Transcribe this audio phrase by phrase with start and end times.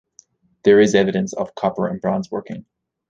[0.63, 2.65] There is evidence of copper and bronze working.